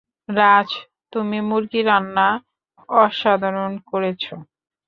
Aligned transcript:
রাজ, 0.31 0.69
তুমি 1.13 1.37
মুরগির 1.49 1.85
রান্না 1.87 2.27
অসাধারণ 2.89 3.71
করেছ। 3.89 4.23